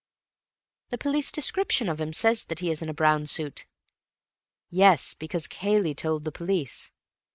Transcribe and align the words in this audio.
"The 0.89 0.97
police 0.97 1.31
description 1.31 1.87
of 1.87 2.01
him 2.01 2.11
says 2.11 2.45
that 2.45 2.57
he 2.57 2.71
is 2.71 2.81
in 2.81 2.89
a 2.89 2.93
brown 2.95 3.27
suit." 3.27 3.67
"Yes, 4.71 5.13
because 5.13 5.45
Cayley 5.45 5.93
told 5.93 6.25
the 6.25 6.31
police. 6.31 6.89